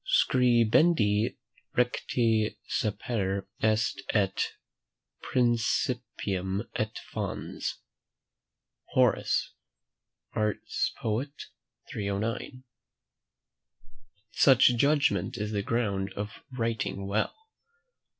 "Scribendi 0.03 1.37
recte 1.77 2.57
sapere 2.67 3.45
est 3.61 4.01
et 4.15 4.53
principium 5.21 6.67
et 6.75 6.97
fons." 7.11 7.75
HOR. 8.95 9.21
ARS 10.33 10.91
POET. 10.97 11.43
309. 11.91 12.63
"Such 14.31 14.75
judgment 14.75 15.37
is 15.37 15.51
the 15.51 15.61
ground 15.61 16.11
of 16.13 16.41
writing 16.51 17.05
well." 17.05 17.35